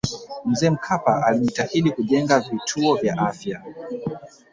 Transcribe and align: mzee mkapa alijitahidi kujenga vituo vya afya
mzee 0.45 0.69
mkapa 0.69 1.25
alijitahidi 1.25 1.91
kujenga 1.91 2.39
vituo 2.39 2.95
vya 2.95 3.17
afya 3.17 3.61